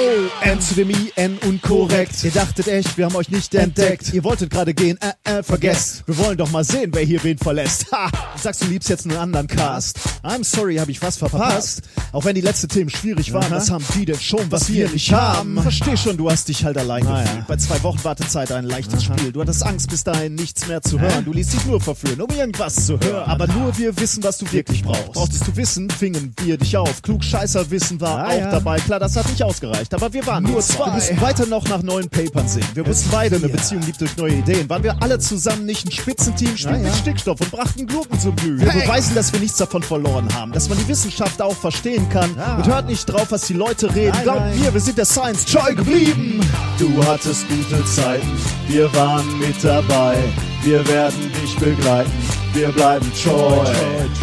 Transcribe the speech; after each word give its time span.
Oh, 0.00 0.44
N 0.44 0.60
zu 0.60 0.74
dem 0.74 0.90
I, 0.90 1.12
N 1.16 1.38
unkorrekt. 1.44 2.22
Ihr 2.22 2.30
dachtet 2.30 2.68
echt, 2.68 2.96
wir 2.96 3.06
haben 3.06 3.16
euch 3.16 3.30
nicht 3.30 3.52
entdeckt. 3.54 4.12
Ihr 4.14 4.22
wolltet 4.22 4.50
gerade 4.50 4.72
gehen, 4.72 4.96
äh, 5.24 5.38
äh, 5.38 5.42
vergesst. 5.42 6.04
Wir 6.06 6.16
wollen 6.18 6.36
doch 6.38 6.50
mal 6.52 6.62
sehen, 6.62 6.90
wer 6.94 7.02
hier 7.02 7.22
wen 7.24 7.36
verlässt. 7.36 7.90
Ha! 7.90 8.08
Sagst, 8.40 8.62
du 8.62 8.66
liebst 8.66 8.88
jetzt 8.88 9.06
einen 9.06 9.16
anderen 9.16 9.48
Cast. 9.48 9.98
I'm 10.22 10.44
sorry, 10.44 10.76
hab 10.76 10.88
ich 10.88 11.02
was 11.02 11.16
verpasst. 11.16 11.82
Auch 12.12 12.24
wenn 12.24 12.34
die 12.36 12.40
letzten 12.40 12.68
Themen 12.68 12.90
schwierig 12.90 13.32
waren, 13.32 13.44
Aha. 13.46 13.56
was 13.56 13.70
haben 13.70 13.84
die 13.94 14.04
denn 14.04 14.20
schon, 14.20 14.50
was, 14.50 14.72
wir 14.72 14.88
nicht 14.88 15.12
haben? 15.12 15.60
Versteh 15.60 15.96
schon, 15.96 16.16
du 16.16 16.30
hast 16.30 16.48
dich 16.48 16.64
halt 16.64 16.78
allein 16.78 17.04
Ah, 17.06 17.22
gefühlt. 17.22 17.46
Bei 17.48 17.56
zwei 17.56 17.82
Wochen 17.82 18.02
Wartezeit 18.04 18.52
ein 18.52 18.64
leichtes 18.64 19.02
Spiel. 19.04 19.32
Du 19.32 19.40
hattest 19.40 19.64
Angst, 19.64 19.90
bis 19.90 20.04
dahin 20.04 20.34
nichts 20.36 20.68
mehr 20.68 20.80
zu 20.80 21.00
hören. 21.00 21.24
Du 21.24 21.32
ließt 21.32 21.54
dich 21.54 21.66
nur 21.66 21.80
verführen, 21.80 22.20
um 22.20 22.30
irgendwas 22.30 22.86
zu 22.86 23.00
hören. 23.00 23.28
Aber 23.28 23.46
nur 23.48 23.76
wir 23.76 23.98
wissen, 23.98 24.22
was 24.22 24.38
du 24.38 24.50
wirklich 24.52 24.84
brauchst. 24.84 25.12
Brauchtest 25.12 25.46
du 25.48 25.56
wissen, 25.56 25.90
fingen 25.90 26.34
wir 26.40 26.56
dich 26.56 26.76
auf. 26.76 27.02
Klug 27.02 27.24
Scheißer 27.24 27.70
Wissen 27.70 28.00
war 28.00 28.18
Ah, 28.18 28.28
auch 28.28 28.38
ja. 28.38 28.50
dabei. 28.52 28.78
Klar, 28.78 29.00
das 29.00 29.16
hat 29.16 29.28
nicht 29.28 29.42
ausgereicht, 29.42 29.87
aber 29.94 30.12
wir 30.12 30.26
waren 30.26 30.44
nur 30.44 30.60
zwei. 30.60 30.86
Wir 30.86 30.92
mussten 30.92 31.20
weiter 31.20 31.46
noch 31.46 31.66
nach 31.68 31.82
neuen 31.82 32.08
Papern 32.08 32.48
sehen. 32.48 32.66
Wir 32.74 32.86
wussten 32.86 33.10
beide, 33.10 33.36
eine. 33.36 33.48
Beziehung 33.48 33.82
liegt 33.82 34.00
durch 34.00 34.16
neue 34.16 34.34
Ideen. 34.34 34.68
Waren 34.68 34.82
wir 34.82 35.02
alle 35.02 35.18
zusammen 35.18 35.64
nicht 35.66 35.86
ein 35.86 35.92
Spitzenteam, 35.92 36.56
spielten 36.56 36.82
mit 36.82 36.94
Stickstoff 36.94 37.40
und 37.40 37.50
brachten 37.50 37.86
Glupen 37.86 38.18
zum 38.18 38.36
Glühen. 38.36 38.60
Wir 38.60 38.72
beweisen, 38.72 39.14
dass 39.14 39.32
wir 39.32 39.40
nichts 39.40 39.58
davon 39.58 39.82
verloren 39.82 40.32
haben, 40.34 40.52
dass 40.52 40.68
man 40.68 40.78
die 40.78 40.88
Wissenschaft 40.88 41.40
auch 41.40 41.56
verstehen 41.56 42.08
kann. 42.08 42.30
Und 42.30 42.66
hört 42.66 42.86
nicht 42.86 43.06
drauf, 43.06 43.26
was 43.30 43.46
die 43.46 43.54
Leute 43.54 43.94
reden. 43.94 44.16
Glaubt 44.22 44.54
mir, 44.56 44.72
wir 44.72 44.80
sind 44.80 44.98
der 44.98 45.06
Science 45.06 45.44
Joy 45.50 45.74
geblieben. 45.74 46.40
Du 46.78 47.04
hattest 47.06 47.46
gute 47.48 47.84
Zeiten, 47.84 48.26
wir 48.68 48.92
waren 48.94 49.38
mit 49.38 49.62
dabei. 49.62 50.16
Wir 50.62 50.86
werden 50.88 51.32
dich 51.42 51.56
begleiten, 51.56 52.12
wir 52.52 52.68
bleiben 52.68 53.10
treu. 53.22 53.64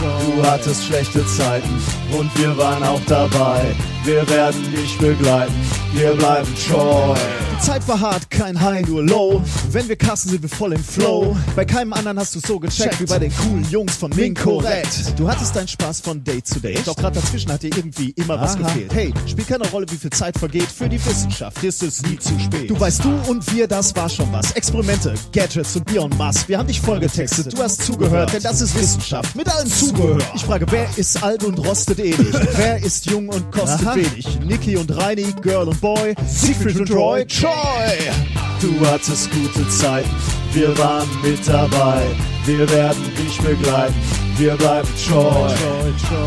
Du 0.00 0.44
hattest 0.44 0.86
schlechte 0.86 1.24
Zeiten 1.26 1.70
und 2.18 2.30
wir 2.38 2.56
waren 2.56 2.82
auch 2.82 3.00
dabei. 3.06 3.74
Wir 4.04 4.28
werden 4.28 4.72
dich 4.72 4.96
begleiten, 4.98 5.54
wir 5.92 6.12
bleiben 6.14 6.48
treu. 6.68 7.14
Die 7.52 7.66
Zeit 7.66 7.86
war 7.86 8.00
hart, 8.00 8.30
kein 8.30 8.60
High, 8.60 8.86
nur 8.88 9.02
Low. 9.04 9.42
Wenn 9.70 9.88
wir 9.88 9.96
kassen, 9.96 10.30
sind 10.30 10.42
wir 10.42 10.48
voll 10.48 10.72
im 10.72 10.82
Flow. 10.82 11.36
Bei 11.54 11.64
keinem 11.64 11.92
anderen 11.92 12.18
hast 12.18 12.34
du 12.34 12.40
so 12.40 12.58
gecheckt 12.58 12.98
wie 13.00 13.04
bei 13.04 13.18
den 13.18 13.32
coolen 13.36 13.66
Jungs 13.70 13.94
von 13.96 14.10
Minkorrekt. 14.16 15.18
Du 15.18 15.28
hattest 15.30 15.54
deinen 15.54 15.68
Spaß 15.68 16.00
von 16.00 16.24
Day 16.24 16.42
zu 16.42 16.60
Day. 16.60 16.78
Doch 16.84 16.96
gerade 16.96 17.20
dazwischen 17.20 17.52
hat 17.52 17.62
dir 17.62 17.70
irgendwie 17.76 18.10
immer 18.16 18.40
was 18.40 18.56
Aha. 18.56 18.62
gefehlt. 18.62 18.94
Hey, 18.94 19.14
spielt 19.26 19.48
keine 19.48 19.68
Rolle, 19.70 19.86
wie 19.90 19.96
viel 19.96 20.10
Zeit 20.10 20.38
vergeht. 20.38 20.66
Für 20.66 20.88
die 20.88 21.04
Wissenschaft 21.04 21.62
ist 21.62 21.82
es 21.82 22.02
nie 22.02 22.18
zu 22.18 22.38
spät. 22.40 22.70
Du 22.70 22.78
weißt, 22.78 23.04
du 23.04 23.10
und 23.28 23.54
wir, 23.54 23.68
das 23.68 23.94
war 23.94 24.08
schon 24.08 24.32
was. 24.32 24.52
Experimente, 24.52 25.14
Gadgets 25.32 25.76
und 25.76 25.84
Bier 25.86 26.02
und 26.02 26.16
Mass. 26.18 26.48
Wir 26.48 26.58
haben 26.58 26.66
dich 26.66 26.80
vollgetextet. 26.80 27.52
Du 27.52 27.62
hast 27.62 27.82
zugehört, 27.82 28.32
denn 28.32 28.42
das 28.42 28.60
ist 28.62 28.74
Wissenschaft. 28.74 29.36
Mit 29.36 29.48
allen 29.48 29.68
Zubehör. 29.68 30.18
Ich 30.34 30.44
frage, 30.44 30.66
wer 30.70 30.88
ist 30.96 31.22
alt 31.22 31.44
und 31.44 31.58
rostet 31.58 31.98
eh 32.00 32.10
nicht? 32.16 32.32
wer 32.56 32.82
ist 32.82 33.06
jung 33.10 33.28
und 33.28 33.52
kostet 33.52 33.86
Aha. 33.86 33.96
wenig? 33.96 34.40
Niki 34.40 34.76
und 34.76 34.90
Reini, 34.96 35.26
Girl 35.42 35.68
und 35.68 35.80
Boy, 35.80 36.14
Siegfried 36.26 36.80
und 36.80 36.90
Roy, 36.90 37.26
Troy. 37.42 37.98
Du 38.60 38.86
hattest 38.86 39.28
gute 39.32 39.68
Zeiten, 39.68 40.08
wir 40.52 40.78
waren 40.78 41.08
mit 41.24 41.40
dabei. 41.48 42.02
Wir 42.46 42.70
werden 42.70 43.02
dich 43.18 43.36
begleiten, 43.40 43.96
wir 44.36 44.54
bleiben 44.54 44.88
treu. 45.08 45.50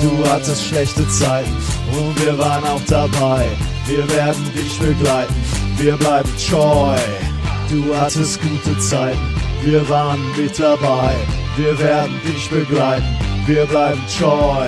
Du 0.02 0.30
hattest 0.30 0.66
schlechte 0.66 1.07
Zeiten 1.07 1.55
und 1.94 2.22
wir 2.22 2.38
waren 2.38 2.66
auch 2.66 2.81
dabei. 2.89 3.47
Wir 3.88 4.09
werden 4.09 4.44
dich 4.53 4.77
begleiten, 4.77 5.33
wir 5.77 5.95
bleiben 5.95 6.30
treu. 6.49 6.97
Du 7.69 7.95
hattest 7.95 8.41
gute 8.41 8.77
Zeiten, 8.79 9.35
wir 9.63 9.88
waren 9.88 10.19
mit 10.35 10.59
dabei. 10.59 11.16
Wir 11.55 11.79
werden 11.79 12.19
dich 12.28 12.50
begleiten, 12.50 13.18
wir 13.45 13.66
bleiben 13.66 14.01
treu. 14.19 14.68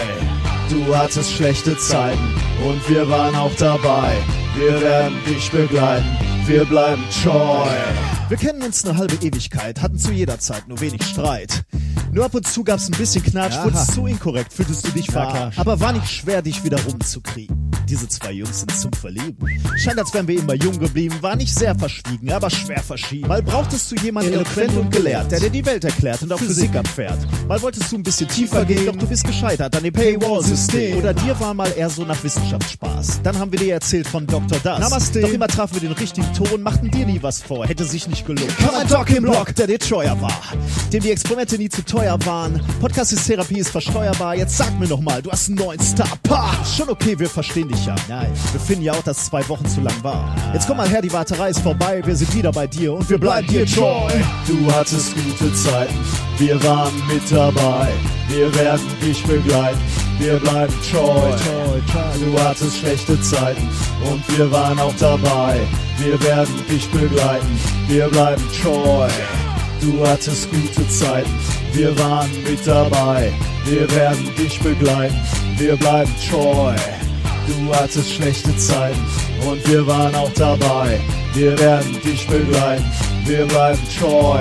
Du 0.69 0.95
hattest 0.95 1.33
schlechte 1.33 1.77
Zeiten 1.77 2.35
und 2.65 2.87
wir 2.87 3.09
waren 3.09 3.35
auch 3.35 3.55
dabei. 3.57 4.15
Wir 4.55 4.81
werden 4.81 5.13
dich 5.27 5.51
begleiten, 5.51 6.17
wir 6.47 6.65
bleiben 6.65 7.03
treu. 7.23 7.67
Wir 8.29 8.37
kennen 8.37 8.61
uns 8.63 8.85
eine 8.85 8.97
halbe 8.97 9.15
Ewigkeit, 9.15 9.81
hatten 9.81 9.97
zu 9.97 10.11
jeder 10.11 10.39
Zeit 10.39 10.67
nur 10.67 10.79
wenig 10.79 11.03
Streit. 11.03 11.63
Nur 12.11 12.25
ab 12.25 12.35
und 12.35 12.47
zu 12.47 12.63
gab's 12.63 12.87
ein 12.87 12.97
bisschen 12.97 13.23
Knatsch, 13.23 13.61
wurdest 13.63 13.93
zu 13.93 14.07
inkorrekt, 14.07 14.53
fühltest 14.53 14.87
du 14.87 14.91
dich 14.91 15.07
Ja, 15.07 15.25
klar. 15.29 15.51
Aber 15.57 15.79
war 15.79 15.91
nicht 15.91 16.09
schwer, 16.09 16.41
dich 16.41 16.63
wieder 16.63 16.79
rumzukriegen. 16.83 17.56
Diese 17.87 18.05
zwei 18.09 18.33
Jungs 18.33 18.59
sind 18.59 18.77
zum 18.77 18.91
Verlieben. 18.91 19.47
Scheint, 19.77 19.97
als 19.97 20.13
wären 20.13 20.27
wir 20.27 20.37
immer 20.37 20.55
jung 20.55 20.77
geblieben, 20.77 21.15
war 21.21 21.37
nicht 21.37 21.53
sehr 21.55 21.73
verschwiegen, 21.73 22.29
aber 22.33 22.49
schwer 22.49 22.83
verschieden. 22.83 23.29
Mal 23.29 23.41
brauchtest 23.41 23.89
du 23.89 23.95
jemanden 23.95 24.33
eloquent 24.33 24.75
und 24.75 24.91
gelehrt, 24.91 25.31
der 25.31 25.39
dir 25.39 25.49
die 25.49 25.65
Welt 25.65 25.85
erklärt 25.85 26.21
und 26.21 26.33
auch 26.33 26.37
Physik 26.37 26.75
abfährt. 26.75 27.17
Mal 27.47 27.61
wolltest 27.61 27.89
du 27.89 27.95
ein 27.95 28.03
bisschen 28.03 28.27
tiefer 28.27 28.65
gehen, 28.65 28.85
doch 28.85 28.95
du 28.97 29.07
bist 29.07 29.25
gescheitert 29.25 29.73
an 29.73 29.83
dem 29.83 29.93
Paywall-System. 29.93 30.97
Oder 30.97 31.13
dir 31.13 31.39
war 31.39 31.53
mal 31.53 31.71
eher 31.77 31.89
so 31.89 32.03
nach 32.03 32.21
Wissenschaftsspaß. 32.21 33.21
Dann 33.23 33.39
haben 33.39 33.53
wir 33.53 33.59
dir 33.59 33.75
erzählt 33.75 34.05
von 34.05 34.27
Dr. 34.27 34.59
Das. 34.61 34.79
Namaste. 34.81 35.21
Doch 35.21 35.31
immer 35.31 35.47
trafen 35.47 35.75
wir 35.75 35.87
den 35.87 35.93
richtigen 35.93 36.33
Ton, 36.33 36.61
machten 36.61 36.91
dir 36.91 37.05
nie 37.05 37.23
was 37.23 37.41
vor, 37.41 37.65
hätte 37.65 37.85
sich 37.85 38.09
nicht 38.09 38.25
gelohnt. 38.25 38.51
Komm 38.57 38.75
ein 38.75 38.87
Doc 38.87 39.09
im 39.11 39.23
Block, 39.23 39.55
der 39.55 39.67
dir 39.67 39.79
treuer 39.79 40.21
war. 40.21 40.41
Dem 40.91 41.03
die 41.03 41.11
Experimente 41.11 41.57
nie 41.57 41.69
zu 41.69 41.85
teuer 41.85 42.17
waren. 42.25 42.59
Podcast 42.81 43.13
ist 43.13 43.25
Therapie, 43.25 43.59
ist 43.59 43.69
versteuerbar. 43.69 44.35
Jetzt 44.35 44.57
sag 44.57 44.77
mir 44.77 44.87
noch 44.87 44.99
mal, 44.99 45.21
du 45.21 45.31
hast 45.31 45.47
einen 45.47 45.57
neuen 45.57 45.79
Star. 45.79 46.09
Pah! 46.23 46.53
Schon 46.65 46.89
okay, 46.89 47.17
wir 47.17 47.29
verstehen 47.29 47.69
dich 47.69 47.76
ja. 47.85 47.95
Nein. 48.07 48.31
Wir 48.51 48.59
finden 48.59 48.83
ja 48.83 48.93
auch, 48.93 49.03
dass 49.03 49.25
zwei 49.25 49.47
Wochen 49.49 49.65
zu 49.65 49.81
lang 49.81 50.03
war. 50.03 50.35
Jetzt 50.53 50.67
komm 50.67 50.77
mal 50.77 50.87
her, 50.87 51.01
die 51.01 51.11
Warterei 51.11 51.49
ist 51.49 51.59
vorbei. 51.59 52.01
Wir 52.05 52.15
sind 52.15 52.33
wieder 52.33 52.51
bei 52.51 52.67
dir 52.67 52.93
und 52.93 53.09
wir 53.09 53.17
bleiben 53.17 53.47
dir 53.47 53.65
treu. 53.65 54.09
Du 54.47 54.73
hattest 54.73 55.13
gute 55.15 55.53
Zeiten, 55.53 55.95
wir 56.37 56.61
waren 56.63 56.93
mit 57.07 57.31
dabei. 57.31 57.89
Wir 58.29 58.53
werden 58.55 58.85
dich 59.01 59.23
begleiten, 59.23 59.79
wir 60.19 60.37
bleiben 60.39 60.73
treu. 60.91 61.31
Du 62.19 62.39
hattest 62.43 62.79
schlechte 62.79 63.19
Zeiten 63.21 63.67
und 64.11 64.37
wir 64.37 64.51
waren 64.51 64.79
auch 64.79 64.93
dabei. 64.99 65.59
Wir 65.97 66.21
werden 66.23 66.53
dich 66.69 66.89
begleiten, 66.91 67.59
wir 67.87 68.07
bleiben 68.07 68.43
treu. 68.61 69.07
Du 69.81 70.05
hattest 70.05 70.49
gute 70.51 70.87
Zeiten, 70.89 71.31
wir 71.73 71.97
waren 71.99 72.29
mit 72.43 72.65
dabei. 72.65 73.31
Wir 73.65 73.89
werden 73.95 74.29
dich 74.37 74.59
begleiten, 74.59 75.15
wir 75.57 75.75
bleiben 75.75 76.11
treu. 76.29 76.73
Du 77.47 77.73
hattest 77.73 78.13
schlechte 78.13 78.55
Zeiten 78.57 78.99
und 79.49 79.65
wir 79.69 79.87
waren 79.87 80.13
auch 80.15 80.31
dabei. 80.33 80.99
Wir 81.33 81.57
werden 81.57 81.97
dich 82.03 82.27
begleiten, 82.27 82.85
wir 83.25 83.45
bleiben 83.45 83.79
treu. 83.97 84.39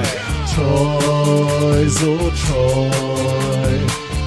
Treu, 0.52 1.88
so 1.88 2.16
treu. 2.16 2.90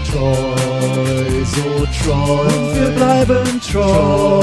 Treu, 0.09 1.43
so 1.45 1.87
treu. 2.03 2.41
Und 2.41 2.75
wir 2.75 2.89
bleiben 2.91 3.61
treu. 3.61 4.39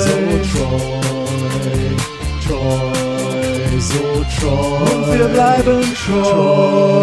so 0.00 0.18
treu. 0.52 0.98
Treu, 2.46 3.80
so 3.80 4.24
treu. 4.38 4.94
Und 4.94 5.18
wir 5.18 5.28
bleiben 5.28 5.82
treu. 6.06 6.97